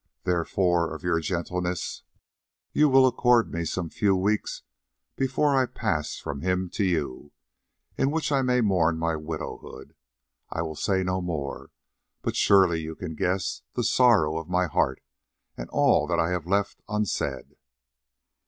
[0.23, 2.01] Therefore of your gentleness,
[2.73, 4.63] you will accord me some few weeks
[5.15, 7.33] before I pass from him to you,
[7.99, 9.93] in which I may mourn my widowhood.
[10.49, 11.69] I will say no more,
[12.23, 15.03] but surely you can guess the sorrow of my heart,
[15.55, 17.55] and all that I have left unsaid."